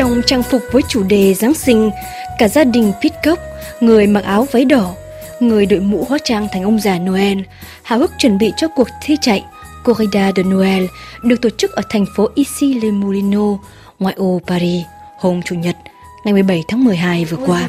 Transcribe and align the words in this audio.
Trong 0.00 0.22
trang 0.26 0.42
phục 0.42 0.62
với 0.72 0.82
chủ 0.88 1.02
đề 1.02 1.34
Giáng 1.34 1.54
sinh, 1.54 1.90
cả 2.38 2.48
gia 2.48 2.64
đình 2.64 2.92
Pitcock, 3.02 3.42
người 3.80 4.06
mặc 4.06 4.24
áo 4.24 4.46
váy 4.52 4.64
đỏ, 4.64 4.94
người 5.40 5.66
đội 5.66 5.80
mũ 5.80 6.06
hóa 6.08 6.18
trang 6.24 6.48
thành 6.52 6.62
ông 6.62 6.80
già 6.80 6.98
Noel, 6.98 7.38
háo 7.82 7.98
hức 7.98 8.10
chuẩn 8.18 8.38
bị 8.38 8.52
cho 8.56 8.68
cuộc 8.68 8.88
thi 9.02 9.16
chạy 9.20 9.44
Corrida 9.84 10.32
de 10.36 10.42
Noël 10.42 10.86
được 11.22 11.40
tổ 11.42 11.48
chức 11.50 11.72
ở 11.72 11.82
thành 11.90 12.04
phố 12.16 12.28
Issy-les-Moulineaux, 12.34 13.58
ngoại 13.98 14.14
ô 14.18 14.40
Paris, 14.46 14.84
hôm 15.18 15.42
Chủ 15.42 15.54
nhật, 15.54 15.76
ngày 16.24 16.32
17 16.32 16.64
tháng 16.68 16.84
12 16.84 17.24
vừa 17.24 17.46
qua. 17.46 17.68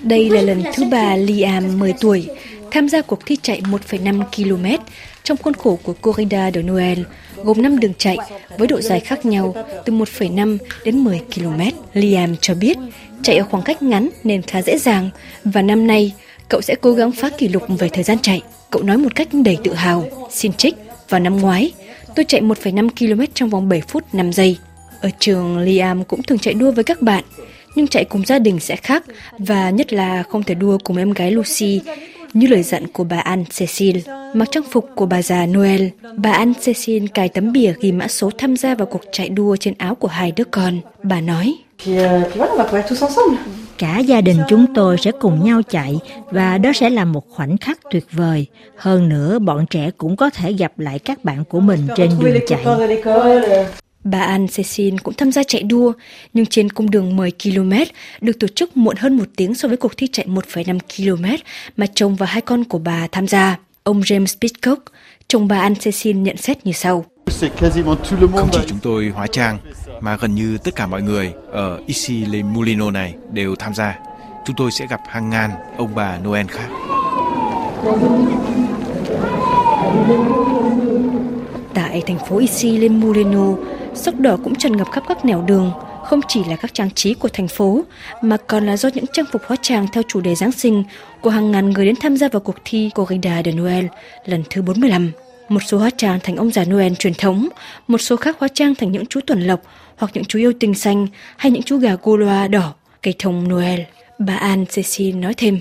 Đây 0.00 0.30
là 0.30 0.40
lần 0.40 0.62
thứ 0.74 0.84
ba 0.90 1.16
Liam 1.16 1.78
10 1.78 1.94
tuổi 2.00 2.28
tham 2.70 2.88
gia 2.88 3.02
cuộc 3.02 3.26
thi 3.26 3.36
chạy 3.42 3.60
1,5 3.60 4.22
km 4.22 4.84
trong 5.22 5.36
khuôn 5.36 5.54
khổ 5.54 5.78
của 5.82 5.92
Corrida 5.92 6.50
de 6.50 6.62
Noël, 6.62 7.04
gồm 7.36 7.62
5 7.62 7.80
đường 7.80 7.92
chạy 7.98 8.16
với 8.58 8.68
độ 8.68 8.80
dài 8.80 9.00
khác 9.00 9.26
nhau 9.26 9.54
từ 9.84 9.92
1,5 9.92 10.58
đến 10.84 10.98
10 10.98 11.20
km. 11.34 11.60
Liam 11.92 12.36
cho 12.40 12.54
biết 12.54 12.76
chạy 13.22 13.36
ở 13.36 13.44
khoảng 13.50 13.62
cách 13.62 13.82
ngắn 13.82 14.08
nên 14.24 14.42
khá 14.42 14.62
dễ 14.62 14.78
dàng 14.78 15.10
và 15.44 15.62
năm 15.62 15.86
nay 15.86 16.12
cậu 16.48 16.60
sẽ 16.60 16.74
cố 16.80 16.92
gắng 16.92 17.12
phá 17.12 17.30
kỷ 17.38 17.48
lục 17.48 17.62
về 17.78 17.88
thời 17.88 18.04
gian 18.04 18.18
chạy. 18.18 18.42
Cậu 18.70 18.82
nói 18.82 18.96
một 18.96 19.14
cách 19.14 19.28
đầy 19.32 19.58
tự 19.64 19.74
hào, 19.74 20.04
xin 20.30 20.52
trích, 20.52 20.74
vào 21.08 21.20
năm 21.20 21.36
ngoái, 21.36 21.72
tôi 22.16 22.24
chạy 22.24 22.40
1,5 22.40 22.88
km 22.88 23.32
trong 23.34 23.50
vòng 23.50 23.68
7 23.68 23.80
phút 23.80 24.14
5 24.14 24.32
giây. 24.32 24.56
Ở 25.00 25.10
trường, 25.18 25.58
Liam 25.58 26.04
cũng 26.04 26.22
thường 26.22 26.38
chạy 26.38 26.54
đua 26.54 26.70
với 26.70 26.84
các 26.84 27.02
bạn, 27.02 27.24
nhưng 27.74 27.88
chạy 27.88 28.04
cùng 28.04 28.26
gia 28.26 28.38
đình 28.38 28.60
sẽ 28.60 28.76
khác 28.76 29.04
và 29.38 29.70
nhất 29.70 29.92
là 29.92 30.22
không 30.22 30.42
thể 30.42 30.54
đua 30.54 30.78
cùng 30.84 30.96
em 30.96 31.12
gái 31.12 31.30
Lucy 31.30 31.80
như 32.34 32.46
lời 32.46 32.62
dặn 32.62 32.86
của 32.92 33.04
bà 33.04 33.18
Anne 33.18 33.44
Cecil. 33.58 33.96
Mặc 34.34 34.48
trang 34.50 34.64
phục 34.70 34.88
của 34.94 35.06
bà 35.06 35.22
già 35.22 35.46
Noel, 35.46 35.88
bà 36.16 36.32
Anne 36.32 36.54
Cecil 36.64 37.06
cài 37.14 37.28
tấm 37.28 37.52
bìa 37.52 37.72
ghi 37.80 37.92
mã 37.92 38.08
số 38.08 38.30
tham 38.38 38.56
gia 38.56 38.74
vào 38.74 38.86
cuộc 38.86 39.02
chạy 39.12 39.28
đua 39.28 39.56
trên 39.56 39.74
áo 39.78 39.94
của 39.94 40.08
hai 40.08 40.32
đứa 40.32 40.44
con. 40.44 40.80
Bà 41.02 41.20
nói, 41.20 41.54
Cả 43.78 43.98
gia 43.98 44.20
đình 44.20 44.38
chúng 44.48 44.74
tôi 44.74 44.96
sẽ 44.98 45.12
cùng 45.20 45.44
nhau 45.44 45.62
chạy 45.68 45.98
và 46.30 46.58
đó 46.58 46.72
sẽ 46.74 46.90
là 46.90 47.04
một 47.04 47.24
khoảnh 47.30 47.58
khắc 47.58 47.78
tuyệt 47.90 48.04
vời. 48.12 48.46
Hơn 48.76 49.08
nữa, 49.08 49.38
bọn 49.38 49.66
trẻ 49.70 49.90
cũng 49.98 50.16
có 50.16 50.30
thể 50.30 50.52
gặp 50.52 50.78
lại 50.78 50.98
các 50.98 51.24
bạn 51.24 51.44
của 51.44 51.60
mình 51.60 51.80
trên 51.96 52.10
đường 52.20 52.38
chạy. 52.46 52.64
Bà 54.04 54.20
Anne 54.20 54.46
Cecil 54.46 54.94
cũng 55.02 55.14
tham 55.14 55.32
gia 55.32 55.42
chạy 55.42 55.62
đua, 55.62 55.92
nhưng 56.32 56.46
trên 56.46 56.70
cung 56.70 56.90
đường 56.90 57.16
10 57.16 57.32
km 57.42 57.72
được 58.20 58.40
tổ 58.40 58.48
chức 58.48 58.76
muộn 58.76 58.96
hơn 58.96 59.16
một 59.16 59.24
tiếng 59.36 59.54
so 59.54 59.68
với 59.68 59.76
cuộc 59.76 59.96
thi 59.96 60.06
chạy 60.12 60.26
1,5 60.26 60.78
km 60.96 61.24
mà 61.76 61.86
chồng 61.94 62.16
và 62.16 62.26
hai 62.26 62.40
con 62.40 62.64
của 62.64 62.78
bà 62.78 63.06
tham 63.12 63.28
gia. 63.28 63.58
Ông 63.82 64.00
James 64.00 64.36
Pitcock, 64.40 64.84
chồng 65.28 65.48
bà 65.48 65.60
Anne 65.60 65.80
Cecil 65.80 66.16
nhận 66.16 66.36
xét 66.36 66.66
như 66.66 66.72
sau. 66.72 67.04
Không 68.36 68.48
chỉ 68.52 68.60
chúng 68.66 68.78
tôi 68.82 69.08
hóa 69.08 69.26
trang, 69.26 69.58
mà 70.00 70.16
gần 70.16 70.34
như 70.34 70.58
tất 70.64 70.76
cả 70.76 70.86
mọi 70.86 71.02
người 71.02 71.32
ở 71.52 71.80
Issy 71.86 72.24
Les 72.24 72.44
Moulineaux 72.44 72.92
này 72.92 73.14
đều 73.32 73.54
tham 73.56 73.74
gia. 73.74 73.98
Chúng 74.46 74.56
tôi 74.56 74.70
sẽ 74.70 74.86
gặp 74.90 75.00
hàng 75.08 75.30
ngàn 75.30 75.50
ông 75.76 75.94
bà 75.94 76.18
Noel 76.18 76.46
khác. 76.46 76.68
Tại 81.74 82.02
thành 82.06 82.18
phố 82.28 82.38
Issy 82.38 82.78
Les 82.78 82.90
Moulineaux, 82.90 83.58
sắc 83.94 84.20
đỏ 84.20 84.36
cũng 84.44 84.54
tràn 84.54 84.76
ngập 84.76 84.90
khắp 84.90 85.04
các 85.08 85.24
nẻo 85.24 85.42
đường, 85.42 85.72
không 86.04 86.20
chỉ 86.28 86.44
là 86.44 86.56
các 86.56 86.74
trang 86.74 86.90
trí 86.90 87.14
của 87.14 87.28
thành 87.28 87.48
phố, 87.48 87.82
mà 88.22 88.36
còn 88.36 88.66
là 88.66 88.76
do 88.76 88.88
những 88.94 89.04
trang 89.12 89.26
phục 89.32 89.42
hóa 89.46 89.56
trang 89.62 89.86
theo 89.92 90.02
chủ 90.08 90.20
đề 90.20 90.34
Giáng 90.34 90.52
sinh 90.52 90.84
của 91.20 91.30
hàng 91.30 91.52
ngàn 91.52 91.70
người 91.70 91.86
đến 91.86 91.94
tham 92.00 92.16
gia 92.16 92.28
vào 92.28 92.40
cuộc 92.40 92.56
thi 92.64 92.90
Corrida 92.94 93.42
de 93.44 93.52
Noel 93.52 93.86
lần 94.24 94.42
thứ 94.50 94.62
45. 94.62 95.12
Một 95.48 95.60
số 95.66 95.78
hóa 95.78 95.90
trang 95.96 96.18
thành 96.22 96.36
ông 96.36 96.50
già 96.50 96.64
Noel 96.64 96.92
truyền 96.94 97.14
thống, 97.14 97.48
một 97.88 97.98
số 97.98 98.16
khác 98.16 98.36
hóa 98.38 98.48
trang 98.54 98.74
thành 98.74 98.92
những 98.92 99.06
chú 99.06 99.20
tuần 99.26 99.40
lộc 99.40 99.60
hoặc 99.96 100.10
những 100.14 100.24
chú 100.24 100.38
yêu 100.38 100.52
tinh 100.60 100.74
xanh 100.74 101.06
hay 101.36 101.52
những 101.52 101.62
chú 101.62 101.76
gà 101.76 101.96
Gaulois 102.02 102.50
đỏ, 102.50 102.74
cây 103.02 103.14
thông 103.18 103.48
Noel. 103.48 103.80
Bà 104.18 104.34
Anne 104.34 104.64
Cecil 104.64 105.14
nói 105.14 105.34
thêm. 105.34 105.60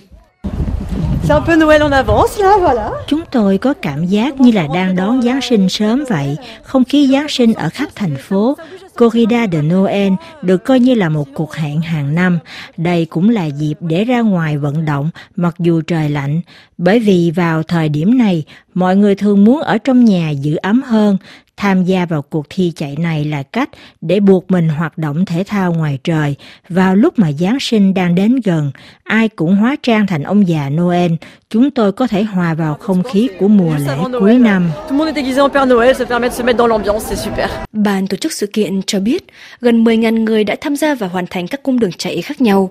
Chúng 3.08 3.22
tôi 3.32 3.58
có 3.58 3.74
cảm 3.74 4.06
giác 4.06 4.40
như 4.40 4.52
là 4.52 4.68
đang 4.74 4.96
đón 4.96 5.22
Giáng 5.22 5.42
sinh 5.42 5.70
sớm 5.70 6.04
vậy, 6.10 6.38
không 6.64 6.86
khí 6.86 7.08
Giáng 7.08 7.30
sinh 7.30 7.54
ở 7.54 7.70
khắp 7.70 7.90
thành 7.96 8.16
phố. 8.16 8.58
Corrida 8.98 9.48
de 9.52 9.62
Noel 9.62 10.14
được 10.42 10.58
coi 10.58 10.80
như 10.80 10.94
là 10.94 11.10
một 11.10 11.28
cuộc 11.34 11.56
hẹn 11.56 11.82
hàng 11.82 12.16
năm. 12.16 12.40
Đây 12.78 13.06
cũng 13.06 13.30
là 13.30 13.46
dịp 13.46 13.78
để 13.80 14.04
ra 14.04 14.22
ngoài 14.22 14.58
vận 14.58 14.86
động 14.86 15.10
mặc 15.36 15.56
dù 15.60 15.82
trời 15.82 16.10
lạnh, 16.10 16.42
bởi 16.78 17.00
vì 17.00 17.32
vào 17.36 17.64
thời 17.64 17.90
điểm 17.90 18.18
này, 18.18 18.44
mọi 18.74 18.96
người 18.96 19.16
thường 19.16 19.46
muốn 19.46 19.62
ở 19.62 19.78
trong 19.78 20.06
nhà 20.06 20.30
giữ 20.30 20.56
ấm 20.56 20.82
hơn. 20.82 21.18
Tham 21.59 21.84
gia 21.84 22.06
vào 22.06 22.22
cuộc 22.22 22.46
thi 22.50 22.72
chạy 22.75 22.96
này 23.00 23.25
là 23.25 23.44
cách 23.44 23.70
để 24.02 24.20
buộc 24.20 24.52
mình 24.52 24.70
hoạt 24.70 24.97
động 24.97 25.25
thể 25.25 25.44
thao 25.47 25.74
ngoài 25.74 26.00
trời. 26.03 26.36
Vào 26.70 26.96
lúc 26.96 27.20
mà 27.20 27.31
Giáng 27.31 27.58
sinh 27.59 27.94
đang 27.94 28.16
đến 28.16 28.36
gần, 28.44 28.72
ai 29.03 29.30
cũng 29.30 29.56
hóa 29.56 29.75
trang 29.84 30.08
thành 30.08 30.24
ông 30.24 30.48
già 30.48 30.69
Noel. 30.69 31.12
Chúng 31.50 31.72
tôi 31.72 31.92
có 31.92 32.08
thể 32.08 32.24
hòa 32.24 32.53
vào 32.53 32.74
không 32.74 33.03
khí 33.03 33.30
của 33.40 33.48
mùa 33.48 33.75
lễ 33.88 33.98
cuối 34.19 34.38
năm. 34.38 34.72
Ban 37.74 38.08
tổ 38.08 38.18
chức 38.18 38.34
sự 38.34 38.48
kiện 38.53 38.81
cho 38.88 39.00
biết 39.00 39.28
gần 39.62 39.84
10.000 39.84 40.24
người 40.24 40.44
đã 40.44 40.56
tham 40.62 40.75
gia 40.75 40.96
và 40.96 41.08
hoàn 41.08 41.28
thành 41.28 41.48
các 41.48 41.64
cung 41.64 41.80
đường 41.80 41.92
chạy 41.98 42.22
khác 42.22 42.42
nhau. 42.42 42.69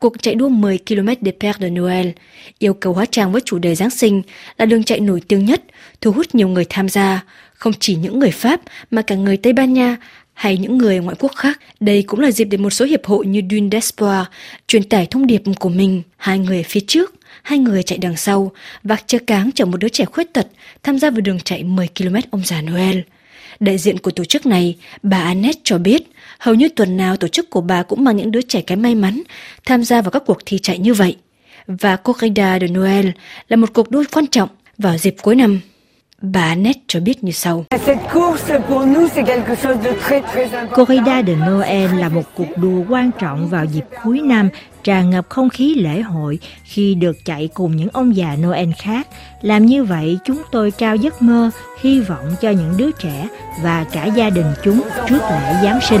Cuộc 0.00 0.22
chạy 0.22 0.34
đua 0.34 0.48
10 0.48 0.78
km 0.88 1.08
de 1.20 1.32
Père 1.40 1.58
de 1.60 1.68
Noël 1.68 2.08
yêu 2.58 2.74
cầu 2.74 2.92
hóa 2.92 3.04
trang 3.10 3.32
với 3.32 3.40
chủ 3.44 3.58
đề 3.58 3.74
Giáng 3.74 3.90
sinh 3.90 4.22
là 4.58 4.66
đường 4.66 4.84
chạy 4.84 5.00
nổi 5.00 5.22
tiếng 5.28 5.44
nhất, 5.44 5.62
thu 6.00 6.12
hút 6.12 6.34
nhiều 6.34 6.48
người 6.48 6.64
tham 6.68 6.88
gia, 6.88 7.24
không 7.54 7.72
chỉ 7.80 7.94
những 7.94 8.18
người 8.18 8.30
Pháp 8.30 8.60
mà 8.90 9.02
cả 9.02 9.14
người 9.14 9.36
Tây 9.36 9.52
Ban 9.52 9.72
Nha 9.72 9.96
hay 10.34 10.58
những 10.58 10.78
người 10.78 10.98
ngoại 10.98 11.16
quốc 11.18 11.32
khác. 11.36 11.60
Đây 11.80 12.02
cũng 12.02 12.20
là 12.20 12.30
dịp 12.30 12.44
để 12.44 12.58
một 12.58 12.70
số 12.70 12.84
hiệp 12.84 13.04
hội 13.04 13.26
như 13.26 13.42
Dune 13.50 13.68
d'Espoir 13.68 14.24
truyền 14.68 14.82
tải 14.82 15.06
thông 15.06 15.26
điệp 15.26 15.42
của 15.58 15.68
mình. 15.68 16.02
Hai 16.16 16.38
người 16.38 16.62
phía 16.62 16.80
trước, 16.86 17.14
hai 17.42 17.58
người 17.58 17.82
chạy 17.82 17.98
đằng 17.98 18.16
sau, 18.16 18.52
vác 18.82 19.04
chơ 19.06 19.18
cáng 19.26 19.50
chở 19.54 19.64
một 19.64 19.76
đứa 19.76 19.88
trẻ 19.88 20.04
khuyết 20.04 20.32
tật 20.32 20.46
tham 20.82 20.98
gia 20.98 21.10
vào 21.10 21.20
đường 21.20 21.38
chạy 21.44 21.64
10 21.64 21.88
km 21.98 22.16
ông 22.30 22.42
già 22.44 22.62
Noel. 22.62 23.00
Đại 23.60 23.78
diện 23.78 23.98
của 23.98 24.10
tổ 24.10 24.24
chức 24.24 24.46
này, 24.46 24.76
bà 25.02 25.18
Annette 25.18 25.60
cho 25.64 25.78
biết, 25.78 26.02
hầu 26.38 26.54
như 26.54 26.68
tuần 26.68 26.96
nào 26.96 27.16
tổ 27.16 27.28
chức 27.28 27.50
của 27.50 27.60
bà 27.60 27.82
cũng 27.82 28.04
mang 28.04 28.16
những 28.16 28.30
đứa 28.30 28.42
trẻ 28.42 28.60
kém 28.60 28.82
may 28.82 28.94
mắn 28.94 29.22
tham 29.66 29.84
gia 29.84 30.02
vào 30.02 30.10
các 30.10 30.22
cuộc 30.26 30.38
thi 30.46 30.58
chạy 30.58 30.78
như 30.78 30.94
vậy. 30.94 31.16
Và 31.66 31.96
Corrida 31.96 32.58
de 32.60 32.66
Noël 32.66 33.10
là 33.48 33.56
một 33.56 33.72
cuộc 33.72 33.90
đua 33.90 34.04
quan 34.12 34.26
trọng 34.26 34.48
vào 34.78 34.98
dịp 34.98 35.16
cuối 35.22 35.34
năm. 35.34 35.60
Bà 36.22 36.40
Annette 36.42 36.80
cho 36.86 37.00
biết 37.00 37.24
như 37.24 37.32
sau. 37.32 37.64
Corrida 40.74 41.22
de 41.22 41.34
Noël 41.34 41.98
là 41.98 42.08
một 42.08 42.22
cuộc 42.34 42.56
đua 42.56 42.84
quan 42.88 43.10
trọng 43.18 43.48
vào 43.48 43.66
dịp 43.66 43.84
cuối 44.04 44.20
năm, 44.20 44.48
tràn 44.84 45.10
ngập 45.10 45.26
không 45.28 45.50
khí 45.50 45.74
lễ 45.74 46.00
hội 46.00 46.38
khi 46.64 46.94
được 46.94 47.24
chạy 47.24 47.48
cùng 47.54 47.76
những 47.76 47.88
ông 47.92 48.16
già 48.16 48.36
Noel 48.36 48.70
khác. 48.78 49.08
Làm 49.42 49.66
như 49.66 49.84
vậy, 49.84 50.18
chúng 50.24 50.42
tôi 50.50 50.70
trao 50.70 50.96
giấc 50.96 51.22
mơ, 51.22 51.50
hy 51.80 52.00
vọng 52.00 52.34
cho 52.40 52.50
những 52.50 52.74
đứa 52.76 52.90
trẻ 52.90 53.28
và 53.62 53.84
cả 53.92 54.04
gia 54.04 54.30
đình 54.30 54.46
chúng 54.64 54.82
trước 55.08 55.20
lễ 55.20 55.60
Giáng 55.62 55.80
sinh. 55.80 56.00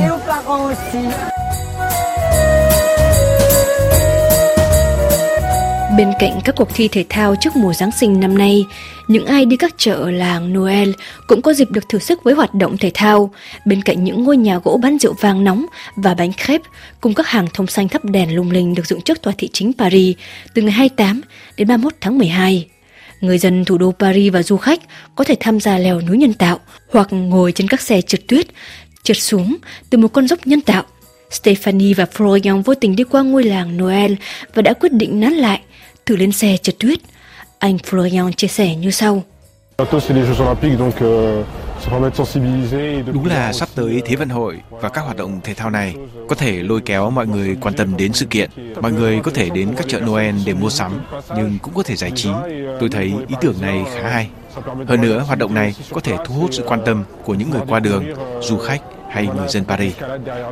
Bên 6.00 6.12
cạnh 6.18 6.40
các 6.44 6.56
cuộc 6.56 6.68
thi 6.74 6.88
thể 6.88 7.04
thao 7.08 7.34
trước 7.40 7.56
mùa 7.56 7.72
Giáng 7.72 7.90
sinh 7.92 8.20
năm 8.20 8.38
nay, 8.38 8.64
những 9.08 9.26
ai 9.26 9.44
đi 9.44 9.56
các 9.56 9.74
chợ 9.78 10.10
làng 10.10 10.52
Noel 10.52 10.90
cũng 11.26 11.42
có 11.42 11.52
dịp 11.52 11.70
được 11.70 11.88
thử 11.88 11.98
sức 11.98 12.24
với 12.24 12.34
hoạt 12.34 12.54
động 12.54 12.78
thể 12.78 12.90
thao. 12.94 13.30
Bên 13.66 13.82
cạnh 13.82 14.04
những 14.04 14.24
ngôi 14.24 14.36
nhà 14.36 14.58
gỗ 14.64 14.80
bán 14.82 14.98
rượu 14.98 15.14
vang 15.20 15.44
nóng 15.44 15.66
và 15.96 16.14
bánh 16.14 16.32
crepe 16.32 16.68
cùng 17.00 17.14
các 17.14 17.26
hàng 17.26 17.46
thông 17.54 17.66
xanh 17.66 17.88
thắp 17.88 18.04
đèn 18.04 18.34
lung 18.34 18.50
linh 18.50 18.74
được 18.74 18.86
dựng 18.86 19.00
trước 19.00 19.22
tòa 19.22 19.32
thị 19.38 19.48
chính 19.52 19.72
Paris 19.78 20.16
từ 20.54 20.62
ngày 20.62 20.72
28 20.72 21.20
đến 21.56 21.68
31 21.68 21.92
tháng 22.00 22.18
12. 22.18 22.66
Người 23.20 23.38
dân 23.38 23.64
thủ 23.64 23.78
đô 23.78 23.92
Paris 23.98 24.32
và 24.32 24.42
du 24.42 24.56
khách 24.56 24.80
có 25.14 25.24
thể 25.24 25.36
tham 25.40 25.60
gia 25.60 25.78
leo 25.78 26.00
núi 26.00 26.18
nhân 26.18 26.32
tạo 26.32 26.58
hoặc 26.90 27.08
ngồi 27.12 27.52
trên 27.52 27.68
các 27.68 27.80
xe 27.80 28.00
trượt 28.00 28.20
tuyết, 28.28 28.46
trượt 29.02 29.16
xuống 29.16 29.56
từ 29.90 29.98
một 29.98 30.08
con 30.08 30.28
dốc 30.28 30.46
nhân 30.46 30.60
tạo. 30.60 30.84
Stephanie 31.30 31.94
và 31.94 32.06
Florian 32.16 32.62
vô 32.62 32.74
tình 32.74 32.96
đi 32.96 33.04
qua 33.04 33.22
ngôi 33.22 33.44
làng 33.44 33.76
Noel 33.76 34.12
và 34.54 34.62
đã 34.62 34.72
quyết 34.72 34.92
định 34.92 35.20
nán 35.20 35.32
lại 35.32 35.60
thử 36.10 36.16
lên 36.16 36.32
xe 36.32 36.56
trượt 36.56 36.78
tuyết. 36.78 36.98
Anh 37.58 37.76
Florian 37.76 38.32
chia 38.32 38.48
sẻ 38.48 38.74
như 38.74 38.90
sau. 38.90 39.22
Đúng 43.12 43.26
là 43.26 43.52
sắp 43.52 43.68
tới 43.74 44.02
Thế 44.04 44.16
vận 44.16 44.28
hội 44.28 44.60
và 44.70 44.88
các 44.88 45.00
hoạt 45.00 45.16
động 45.16 45.40
thể 45.44 45.54
thao 45.54 45.70
này 45.70 45.94
có 46.28 46.34
thể 46.34 46.62
lôi 46.62 46.80
kéo 46.80 47.10
mọi 47.10 47.26
người 47.26 47.56
quan 47.60 47.74
tâm 47.74 47.96
đến 47.96 48.12
sự 48.12 48.26
kiện. 48.26 48.50
Mọi 48.80 48.92
người 48.92 49.20
có 49.22 49.30
thể 49.30 49.50
đến 49.50 49.74
các 49.76 49.88
chợ 49.88 50.00
Noel 50.00 50.34
để 50.46 50.54
mua 50.54 50.70
sắm, 50.70 50.92
nhưng 51.36 51.58
cũng 51.62 51.74
có 51.74 51.82
thể 51.82 51.96
giải 51.96 52.10
trí. 52.14 52.30
Tôi 52.80 52.88
thấy 52.88 53.12
ý 53.28 53.34
tưởng 53.40 53.54
này 53.60 53.84
khá 53.94 54.08
hay. 54.08 54.28
Hơn 54.86 55.00
nữa, 55.00 55.24
hoạt 55.26 55.38
động 55.38 55.54
này 55.54 55.74
có 55.90 56.00
thể 56.00 56.16
thu 56.24 56.34
hút 56.34 56.50
sự 56.52 56.64
quan 56.66 56.80
tâm 56.86 57.04
của 57.24 57.34
những 57.34 57.50
người 57.50 57.62
qua 57.68 57.80
đường, 57.80 58.04
du 58.42 58.58
khách 58.58 58.82
hay 59.10 59.26
người 59.26 59.48
dân 59.48 59.64
Paris. 59.64 59.94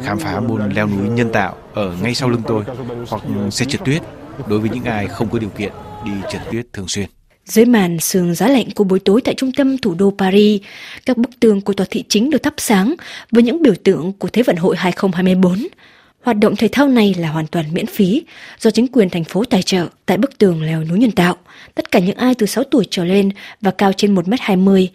Khám 0.04 0.18
phá 0.18 0.40
môn 0.40 0.70
leo 0.70 0.86
núi 0.86 1.08
nhân 1.08 1.32
tạo 1.32 1.54
ở 1.74 1.94
ngay 2.02 2.14
sau 2.14 2.28
lưng 2.28 2.42
tôi 2.46 2.64
hoặc 3.08 3.22
xe 3.50 3.64
trượt 3.64 3.84
tuyết 3.84 4.02
đối 4.48 4.60
với 4.60 4.70
những 4.70 4.84
ai 4.84 5.06
không 5.06 5.28
có 5.30 5.38
điều 5.38 5.50
kiện 5.50 5.72
đi 6.04 6.12
trượt 6.32 6.42
tuyết 6.50 6.66
thường 6.72 6.88
xuyên. 6.88 7.08
Dưới 7.44 7.64
màn 7.64 8.00
sương 8.00 8.34
giá 8.34 8.48
lạnh 8.48 8.70
của 8.74 8.84
buổi 8.84 9.00
tối 9.00 9.20
tại 9.20 9.34
trung 9.34 9.52
tâm 9.52 9.78
thủ 9.78 9.94
đô 9.94 10.14
Paris, 10.18 10.62
các 11.06 11.16
bức 11.16 11.40
tường 11.40 11.60
của 11.60 11.72
tòa 11.72 11.86
thị 11.90 12.04
chính 12.08 12.30
được 12.30 12.42
thắp 12.42 12.54
sáng 12.56 12.94
với 13.30 13.42
những 13.42 13.62
biểu 13.62 13.74
tượng 13.84 14.12
của 14.12 14.28
Thế 14.28 14.42
vận 14.42 14.56
hội 14.56 14.76
2024. 14.76 15.66
Hoạt 16.22 16.36
động 16.36 16.56
thể 16.56 16.68
thao 16.72 16.88
này 16.88 17.14
là 17.18 17.28
hoàn 17.28 17.46
toàn 17.46 17.74
miễn 17.74 17.86
phí 17.86 18.22
do 18.58 18.70
chính 18.70 18.86
quyền 18.88 19.10
thành 19.10 19.24
phố 19.24 19.44
tài 19.44 19.62
trợ 19.62 19.86
tại 20.06 20.16
bức 20.16 20.38
tường 20.38 20.62
leo 20.62 20.84
núi 20.84 20.98
nhân 20.98 21.10
tạo. 21.10 21.36
Tất 21.74 21.90
cả 21.90 21.98
những 21.98 22.16
ai 22.16 22.34
từ 22.34 22.46
6 22.46 22.64
tuổi 22.64 22.86
trở 22.90 23.04
lên 23.04 23.30
và 23.60 23.70
cao 23.70 23.92
trên 23.92 24.14
1m20 24.14 24.86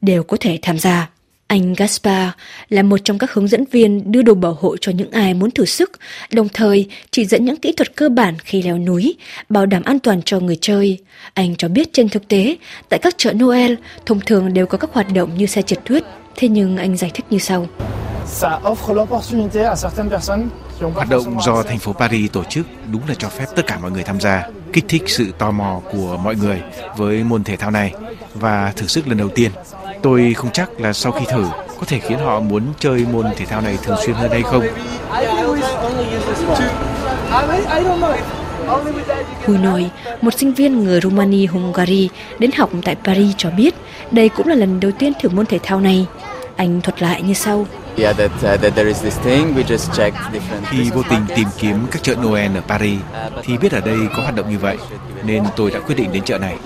đều 0.00 0.22
có 0.22 0.36
thể 0.40 0.58
tham 0.62 0.78
gia. 0.78 1.11
Anh 1.52 1.74
Gaspar 1.74 2.28
là 2.68 2.82
một 2.82 2.96
trong 3.04 3.18
các 3.18 3.32
hướng 3.32 3.48
dẫn 3.48 3.64
viên 3.70 4.12
đưa 4.12 4.22
đồ 4.22 4.34
bảo 4.34 4.56
hộ 4.60 4.76
cho 4.80 4.92
những 4.92 5.10
ai 5.10 5.34
muốn 5.34 5.50
thử 5.50 5.64
sức, 5.64 5.92
đồng 6.30 6.48
thời 6.48 6.88
chỉ 7.10 7.24
dẫn 7.24 7.44
những 7.44 7.56
kỹ 7.56 7.72
thuật 7.76 7.96
cơ 7.96 8.08
bản 8.08 8.38
khi 8.38 8.62
leo 8.62 8.78
núi, 8.78 9.14
bảo 9.48 9.66
đảm 9.66 9.82
an 9.82 9.98
toàn 9.98 10.22
cho 10.22 10.40
người 10.40 10.58
chơi. 10.60 10.98
Anh 11.34 11.56
cho 11.56 11.68
biết 11.68 11.92
trên 11.92 12.08
thực 12.08 12.28
tế, 12.28 12.56
tại 12.88 13.00
các 13.02 13.14
chợ 13.18 13.32
Noel, 13.32 13.74
thông 14.06 14.20
thường 14.20 14.54
đều 14.54 14.66
có 14.66 14.78
các 14.78 14.90
hoạt 14.92 15.06
động 15.14 15.36
như 15.36 15.46
xe 15.46 15.62
trượt 15.62 15.84
tuyết, 15.84 16.02
thế 16.36 16.48
nhưng 16.48 16.76
anh 16.76 16.96
giải 16.96 17.10
thích 17.14 17.24
như 17.30 17.38
sau. 17.38 17.66
Hoạt 20.94 21.08
động 21.10 21.40
do 21.42 21.62
thành 21.62 21.78
phố 21.78 21.92
Paris 21.92 22.32
tổ 22.32 22.44
chức 22.44 22.66
đúng 22.92 23.02
là 23.08 23.14
cho 23.18 23.28
phép 23.28 23.46
tất 23.56 23.66
cả 23.66 23.78
mọi 23.78 23.90
người 23.90 24.02
tham 24.02 24.20
gia, 24.20 24.48
kích 24.72 24.84
thích 24.88 25.02
sự 25.06 25.32
tò 25.38 25.50
mò 25.50 25.80
của 25.92 26.16
mọi 26.24 26.36
người 26.36 26.62
với 26.96 27.24
môn 27.24 27.44
thể 27.44 27.56
thao 27.56 27.70
này 27.70 27.94
và 28.34 28.72
thử 28.76 28.86
sức 28.86 29.08
lần 29.08 29.18
đầu 29.18 29.28
tiên. 29.28 29.50
Tôi 30.02 30.34
không 30.34 30.50
chắc 30.52 30.80
là 30.80 30.92
sau 30.92 31.12
khi 31.12 31.24
thử 31.30 31.44
có 31.82 31.86
thể 31.86 31.98
khiến 31.98 32.18
họ 32.18 32.40
muốn 32.40 32.62
chơi 32.78 33.06
môn 33.12 33.26
thể 33.36 33.44
thao 33.44 33.60
này 33.60 33.78
thường 33.82 33.96
xuyên 34.04 34.16
hơn 34.16 34.30
hay 34.30 34.42
không. 34.42 34.66
Hùi 39.46 39.58
Nồi, 39.58 39.90
một 40.20 40.34
sinh 40.38 40.54
viên 40.54 40.84
người 40.84 41.00
Romania 41.00 41.46
Hungary 41.46 42.08
đến 42.38 42.50
học 42.56 42.70
tại 42.84 42.96
Paris 43.04 43.34
cho 43.36 43.50
biết 43.50 43.74
đây 44.10 44.28
cũng 44.28 44.46
là 44.46 44.54
lần 44.54 44.80
đầu 44.80 44.90
tiên 44.98 45.12
thử 45.22 45.28
môn 45.28 45.46
thể 45.46 45.58
thao 45.62 45.80
này. 45.80 46.06
Anh 46.56 46.80
thuật 46.80 47.02
lại 47.02 47.22
như 47.22 47.34
sau. 47.34 47.58
Uh, 47.58 48.16
Khi 50.70 50.90
vô 50.90 51.02
tình 51.10 51.20
tìm 51.36 51.48
kiếm 51.58 51.76
các 51.90 52.02
chợ 52.02 52.14
Noel 52.14 52.56
ở 52.56 52.60
Paris 52.68 53.00
thì 53.42 53.58
biết 53.58 53.72
ở 53.72 53.80
đây 53.80 53.98
có 54.16 54.22
hoạt 54.22 54.36
động 54.36 54.50
như 54.50 54.58
vậy 54.58 54.76
nên 55.24 55.42
tôi 55.56 55.70
đã 55.70 55.80
quyết 55.80 55.94
định 55.94 56.12
đến 56.12 56.24
chợ 56.24 56.38
này. 56.38 56.56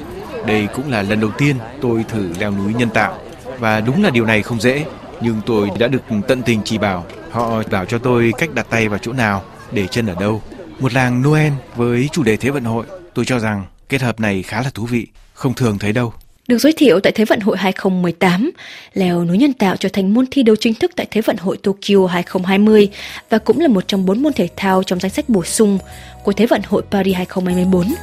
Đây 0.47 0.69
cũng 0.75 0.91
là 0.91 1.03
lần 1.03 1.21
đầu 1.21 1.31
tiên 1.39 1.57
tôi 1.83 2.05
thử 2.09 2.29
leo 2.39 2.51
núi 2.51 2.75
nhân 2.75 2.89
tạo 2.89 3.19
và 3.59 3.81
đúng 3.81 4.03
là 4.03 4.11
điều 4.11 4.27
này 4.27 4.43
không 4.43 4.61
dễ 4.61 4.85
nhưng 5.21 5.41
tôi 5.47 5.71
đã 5.79 5.89
được 5.89 6.03
tận 6.29 6.43
tình 6.43 6.61
chỉ 6.65 6.79
bảo. 6.79 7.07
Họ 7.31 7.63
bảo 7.71 7.85
cho 7.85 7.99
tôi 7.99 8.33
cách 8.39 8.55
đặt 8.55 8.67
tay 8.71 8.89
vào 8.89 8.99
chỗ 8.99 9.13
nào, 9.13 9.45
để 9.73 9.87
chân 9.87 10.07
ở 10.07 10.15
đâu. 10.21 10.43
Một 10.81 10.95
làng 10.95 11.23
Noel 11.23 11.53
với 11.77 12.09
chủ 12.13 12.23
đề 12.23 12.37
Thế 12.37 12.51
vận 12.51 12.65
hội, 12.65 12.87
tôi 13.15 13.25
cho 13.25 13.39
rằng 13.39 13.65
kết 13.89 14.03
hợp 14.03 14.21
này 14.21 14.43
khá 14.43 14.63
là 14.63 14.71
thú 14.75 14.87
vị, 14.87 15.07
không 15.35 15.55
thường 15.55 15.79
thấy 15.79 15.93
đâu. 15.93 16.13
Được 16.49 16.59
giới 16.59 16.73
thiệu 16.73 17.01
tại 17.01 17.13
Thế 17.13 17.25
vận 17.25 17.41
hội 17.41 17.57
2018, 17.57 18.51
leo 18.95 19.25
núi 19.25 19.39
nhân 19.39 19.53
tạo 19.53 19.77
trở 19.77 19.89
thành 19.93 20.15
môn 20.15 20.27
thi 20.31 20.43
đấu 20.43 20.57
chính 20.57 20.75
thức 20.75 20.91
tại 20.97 21.07
Thế 21.11 21.21
vận 21.21 21.37
hội 21.37 21.57
Tokyo 21.57 22.07
2020 22.09 22.89
và 23.31 23.39
cũng 23.39 23.61
là 23.61 23.69
một 23.69 23.89
trong 23.89 24.07
bốn 24.07 24.23
môn 24.23 24.33
thể 24.33 24.49
thao 24.57 24.83
trong 24.83 25.01
danh 25.01 25.13
sách 25.13 25.29
bổ 25.29 25.45
sung 25.45 25.79
của 26.25 26.33
Thế 26.33 26.47
vận 26.47 26.61
hội 26.67 26.83
Paris 26.91 27.17
2024, 27.17 27.95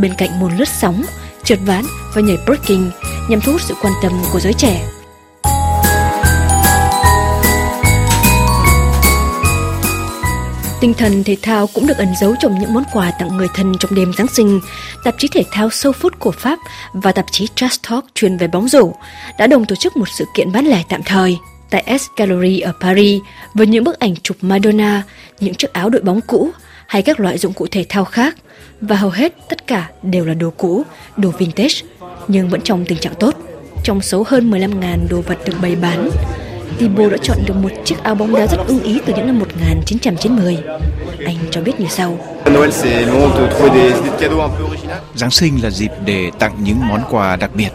bên 0.00 0.12
cạnh 0.18 0.40
môn 0.40 0.56
lướt 0.56 0.68
sóng, 0.68 1.02
trượt 1.44 1.58
ván 1.66 1.84
và 2.14 2.22
nhảy 2.22 2.36
breaking 2.46 2.90
nhằm 3.28 3.40
thu 3.40 3.52
hút 3.52 3.60
sự 3.60 3.74
quan 3.82 3.92
tâm 4.02 4.12
của 4.32 4.40
giới 4.40 4.52
trẻ. 4.52 4.99
Tinh 10.80 10.94
thần 10.94 11.24
thể 11.24 11.36
thao 11.42 11.66
cũng 11.66 11.86
được 11.86 11.98
ẩn 11.98 12.08
giấu 12.20 12.34
trong 12.40 12.58
những 12.58 12.74
món 12.74 12.84
quà 12.92 13.12
tặng 13.18 13.36
người 13.36 13.48
thân 13.54 13.74
trong 13.80 13.94
đêm 13.94 14.12
Giáng 14.18 14.28
sinh. 14.28 14.60
Tạp 15.04 15.14
chí 15.18 15.28
thể 15.32 15.42
thao 15.50 15.70
Sâu 15.70 15.92
Phút 15.92 16.18
của 16.18 16.30
Pháp 16.30 16.58
và 16.92 17.12
tạp 17.12 17.24
chí 17.32 17.46
Just 17.56 17.90
Talk 17.90 18.04
chuyên 18.14 18.36
về 18.36 18.46
bóng 18.46 18.68
rổ 18.68 18.92
đã 19.38 19.46
đồng 19.46 19.64
tổ 19.64 19.76
chức 19.76 19.96
một 19.96 20.08
sự 20.18 20.24
kiện 20.34 20.52
bán 20.52 20.66
lẻ 20.66 20.82
tạm 20.88 21.02
thời 21.02 21.38
tại 21.70 21.98
S 21.98 22.06
Gallery 22.16 22.60
ở 22.60 22.72
Paris 22.80 23.22
với 23.54 23.66
những 23.66 23.84
bức 23.84 23.98
ảnh 23.98 24.14
chụp 24.22 24.36
Madonna, 24.40 25.02
những 25.40 25.54
chiếc 25.54 25.72
áo 25.72 25.90
đội 25.90 26.02
bóng 26.02 26.20
cũ 26.20 26.50
hay 26.86 27.02
các 27.02 27.20
loại 27.20 27.38
dụng 27.38 27.52
cụ 27.52 27.66
thể 27.70 27.84
thao 27.88 28.04
khác 28.04 28.36
và 28.80 28.96
hầu 28.96 29.10
hết 29.10 29.34
tất 29.48 29.66
cả 29.66 29.90
đều 30.02 30.24
là 30.24 30.34
đồ 30.34 30.50
cũ, 30.56 30.82
đồ 31.16 31.30
vintage 31.30 31.74
nhưng 32.28 32.48
vẫn 32.48 32.60
trong 32.60 32.84
tình 32.84 32.98
trạng 32.98 33.14
tốt. 33.14 33.34
Trong 33.84 34.00
số 34.00 34.24
hơn 34.26 34.50
15.000 34.50 35.08
đồ 35.10 35.20
vật 35.20 35.38
được 35.46 35.54
bày 35.62 35.76
bán, 35.76 36.10
Thibaut 36.78 37.12
đã 37.12 37.18
chọn 37.22 37.38
được 37.46 37.54
một 37.56 37.68
chiếc 37.84 38.02
áo 38.02 38.14
bóng 38.14 38.34
đá 38.34 38.46
rất 38.46 38.58
ưng 38.66 38.82
ý 38.82 39.00
từ 39.06 39.14
những 39.16 39.26
năm 39.26 39.38
1990. 39.38 40.58
Anh 41.24 41.36
cho 41.50 41.60
biết 41.60 41.80
như 41.80 41.86
sau. 41.88 42.18
Giáng 45.14 45.30
sinh 45.30 45.62
là 45.62 45.70
dịp 45.70 45.90
để 46.04 46.30
tặng 46.38 46.56
những 46.62 46.88
món 46.88 47.02
quà 47.10 47.36
đặc 47.36 47.50
biệt. 47.54 47.70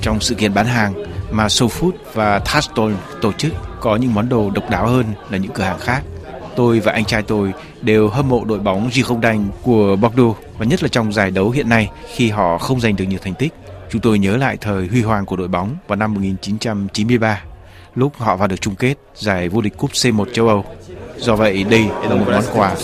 Trong 0.00 0.20
sự 0.20 0.34
kiện 0.34 0.54
bán 0.54 0.66
hàng 0.66 0.94
mà 1.30 1.46
SoFood 1.46 1.92
và 2.14 2.38
Taston 2.38 2.94
tổ 3.22 3.32
chức 3.32 3.52
có 3.80 3.96
những 3.96 4.14
món 4.14 4.28
đồ 4.28 4.50
độc 4.50 4.70
đáo 4.70 4.86
hơn 4.86 5.06
là 5.30 5.38
những 5.38 5.52
cửa 5.52 5.64
hàng 5.64 5.78
khác. 5.78 6.02
Tôi 6.56 6.80
và 6.80 6.92
anh 6.92 7.04
trai 7.04 7.22
tôi 7.22 7.52
đều 7.80 8.08
hâm 8.08 8.28
mộ 8.28 8.44
đội 8.44 8.58
bóng 8.58 8.90
Girondins 8.92 9.48
của 9.62 9.96
Bordeaux 9.96 10.36
và 10.58 10.64
nhất 10.64 10.82
là 10.82 10.88
trong 10.88 11.12
giải 11.12 11.30
đấu 11.30 11.50
hiện 11.50 11.68
nay 11.68 11.90
khi 12.14 12.30
họ 12.30 12.58
không 12.58 12.80
giành 12.80 12.96
được 12.96 13.04
nhiều 13.04 13.18
thành 13.22 13.34
tích. 13.34 13.52
Chúng 13.90 14.00
tôi 14.00 14.18
nhớ 14.18 14.36
lại 14.36 14.56
thời 14.60 14.86
huy 14.86 15.02
hoàng 15.02 15.26
của 15.26 15.36
đội 15.36 15.48
bóng 15.48 15.76
vào 15.88 15.96
năm 15.96 16.14
1993 16.14 17.42
lúc 17.94 18.16
họ 18.16 18.36
vào 18.36 18.48
được 18.48 18.60
chung 18.60 18.74
kết 18.74 18.94
giải 19.14 19.48
vô 19.48 19.60
địch 19.60 19.76
cúp 19.76 19.90
C1 19.90 20.24
châu 20.32 20.48
Âu. 20.48 20.64
Do 21.18 21.36
vậy 21.36 21.64
đây 21.64 21.84
là 22.02 22.14
một 22.14 22.24
món 22.30 22.44
quà 22.54 22.76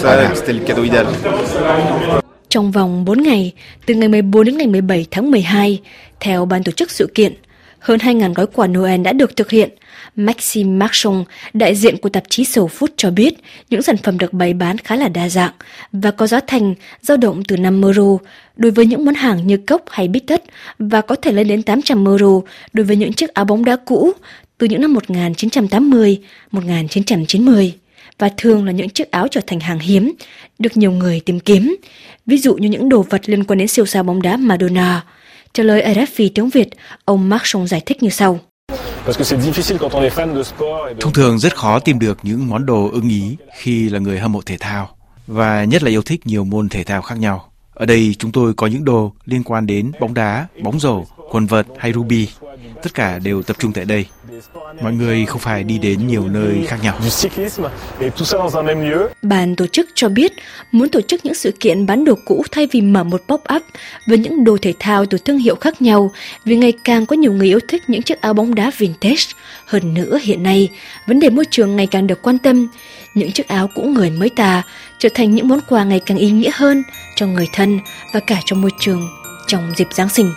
Trong 2.48 2.72
vòng 2.72 3.04
4 3.04 3.22
ngày, 3.22 3.52
từ 3.86 3.94
ngày 3.94 4.08
14 4.08 4.44
đến 4.44 4.58
ngày 4.58 4.66
17 4.66 5.06
tháng 5.10 5.30
12, 5.30 5.80
theo 6.20 6.44
ban 6.44 6.64
tổ 6.64 6.72
chức 6.72 6.90
sự 6.90 7.10
kiện, 7.14 7.34
hơn 7.78 7.98
2.000 7.98 8.34
gói 8.34 8.46
quà 8.46 8.66
Noel 8.66 9.02
đã 9.02 9.12
được 9.12 9.36
thực 9.36 9.50
hiện. 9.50 9.70
Maxime 10.16 10.70
Marchon, 10.70 11.24
đại 11.52 11.74
diện 11.74 11.96
của 11.96 12.08
tạp 12.08 12.22
chí 12.28 12.44
Soul 12.44 12.70
Food 12.78 12.88
cho 12.96 13.10
biết 13.10 13.34
những 13.70 13.82
sản 13.82 13.96
phẩm 13.96 14.18
được 14.18 14.32
bày 14.32 14.54
bán 14.54 14.78
khá 14.78 14.96
là 14.96 15.08
đa 15.08 15.28
dạng 15.28 15.52
và 15.92 16.10
có 16.10 16.26
giá 16.26 16.40
thành 16.46 16.74
dao 17.02 17.16
động 17.16 17.42
từ 17.48 17.56
5 17.56 17.82
euro 17.82 18.18
đối 18.56 18.72
với 18.72 18.86
những 18.86 19.04
món 19.04 19.14
hàng 19.14 19.46
như 19.46 19.56
cốc 19.56 19.82
hay 19.90 20.08
bít 20.08 20.22
tất 20.26 20.44
và 20.78 21.00
có 21.00 21.14
thể 21.14 21.32
lên 21.32 21.48
đến 21.48 21.62
800 21.62 22.06
euro 22.06 22.40
đối 22.72 22.84
với 22.86 22.96
những 22.96 23.12
chiếc 23.12 23.34
áo 23.34 23.44
bóng 23.44 23.64
đá 23.64 23.76
cũ 23.76 24.12
từ 24.58 24.66
những 24.66 24.80
năm 24.80 24.94
1980, 24.94 26.20
1990 26.50 27.74
và 28.18 28.30
thường 28.36 28.66
là 28.66 28.72
những 28.72 28.88
chiếc 28.88 29.10
áo 29.10 29.28
trở 29.30 29.40
thành 29.46 29.60
hàng 29.60 29.78
hiếm, 29.78 30.12
được 30.58 30.76
nhiều 30.76 30.90
người 30.90 31.20
tìm 31.20 31.40
kiếm, 31.40 31.76
ví 32.26 32.38
dụ 32.38 32.54
như 32.54 32.68
những 32.68 32.88
đồ 32.88 33.02
vật 33.02 33.20
liên 33.26 33.44
quan 33.44 33.58
đến 33.58 33.68
siêu 33.68 33.86
sao 33.86 34.02
bóng 34.02 34.22
đá 34.22 34.36
Madonna. 34.36 35.04
Trả 35.52 35.62
lời 35.62 35.94
RFI 35.94 36.30
tiếng 36.34 36.48
Việt, 36.48 36.68
ông 37.04 37.28
Mark 37.28 37.46
Song 37.46 37.66
giải 37.66 37.82
thích 37.86 38.02
như 38.02 38.10
sau. 38.10 38.40
Thông 41.00 41.12
thường 41.12 41.38
rất 41.38 41.56
khó 41.56 41.78
tìm 41.78 41.98
được 41.98 42.18
những 42.22 42.48
món 42.48 42.66
đồ 42.66 42.90
ưng 42.92 43.08
ý 43.08 43.36
khi 43.58 43.88
là 43.88 43.98
người 43.98 44.18
hâm 44.18 44.32
mộ 44.32 44.40
thể 44.46 44.56
thao 44.60 44.88
và 45.26 45.64
nhất 45.64 45.82
là 45.82 45.90
yêu 45.90 46.02
thích 46.02 46.26
nhiều 46.26 46.44
môn 46.44 46.68
thể 46.68 46.84
thao 46.84 47.02
khác 47.02 47.18
nhau. 47.18 47.52
Ở 47.78 47.86
đây 47.86 48.14
chúng 48.18 48.32
tôi 48.32 48.54
có 48.54 48.66
những 48.66 48.84
đồ 48.84 49.12
liên 49.26 49.42
quan 49.42 49.66
đến 49.66 49.92
bóng 50.00 50.14
đá, 50.14 50.46
bóng 50.62 50.80
rổ, 50.80 51.04
quần 51.30 51.46
vợt 51.46 51.66
hay 51.78 51.92
ruby. 51.92 52.28
Tất 52.82 52.94
cả 52.94 53.18
đều 53.18 53.42
tập 53.42 53.56
trung 53.58 53.72
tại 53.72 53.84
đây. 53.84 54.06
Mọi 54.82 54.92
người 54.92 55.24
không 55.26 55.40
phải 55.40 55.64
đi 55.64 55.78
đến 55.78 56.06
nhiều 56.06 56.28
nơi 56.28 56.66
khác 56.66 56.78
nhau. 56.82 56.98
Ban 59.22 59.56
tổ 59.56 59.66
chức 59.66 59.88
cho 59.94 60.08
biết 60.08 60.32
muốn 60.72 60.88
tổ 60.88 61.00
chức 61.00 61.24
những 61.24 61.34
sự 61.34 61.52
kiện 61.60 61.86
bán 61.86 62.04
đồ 62.04 62.14
cũ 62.24 62.42
thay 62.50 62.68
vì 62.72 62.80
mở 62.80 63.04
một 63.04 63.22
pop-up 63.28 63.60
với 64.06 64.18
những 64.18 64.44
đồ 64.44 64.56
thể 64.62 64.74
thao 64.78 65.06
từ 65.06 65.18
thương 65.18 65.38
hiệu 65.38 65.54
khác 65.54 65.82
nhau 65.82 66.10
vì 66.44 66.56
ngày 66.56 66.72
càng 66.84 67.06
có 67.06 67.16
nhiều 67.16 67.32
người 67.32 67.46
yêu 67.46 67.60
thích 67.68 67.82
những 67.88 68.02
chiếc 68.02 68.20
áo 68.20 68.34
bóng 68.34 68.54
đá 68.54 68.70
vintage. 68.78 69.24
Hơn 69.66 69.94
nữa 69.94 70.18
hiện 70.22 70.42
nay, 70.42 70.68
vấn 71.06 71.20
đề 71.20 71.30
môi 71.30 71.44
trường 71.50 71.76
ngày 71.76 71.86
càng 71.86 72.06
được 72.06 72.22
quan 72.22 72.38
tâm. 72.38 72.68
Những 73.18 73.32
chiếc 73.32 73.48
áo 73.48 73.68
cũ 73.74 73.82
người 73.82 74.10
mới 74.10 74.30
tà 74.30 74.62
trở 74.98 75.08
thành 75.14 75.34
những 75.34 75.48
món 75.48 75.60
quà 75.68 75.84
ngày 75.84 76.00
càng 76.06 76.18
ý 76.18 76.30
nghĩa 76.30 76.50
hơn 76.54 76.82
cho 77.16 77.26
người 77.26 77.46
thân 77.52 77.78
và 78.12 78.20
cả 78.20 78.40
cho 78.44 78.56
môi 78.56 78.70
trường 78.80 79.08
trong 79.46 79.72
dịp 79.76 79.88
Giáng 79.90 80.08
sinh. 80.08 80.32